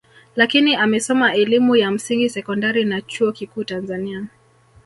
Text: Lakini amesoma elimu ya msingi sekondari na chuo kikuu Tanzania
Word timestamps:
Lakini 0.35 0.75
amesoma 0.75 1.33
elimu 1.33 1.75
ya 1.75 1.91
msingi 1.91 2.29
sekondari 2.29 2.85
na 2.85 3.01
chuo 3.01 3.31
kikuu 3.31 3.63
Tanzania 3.63 4.25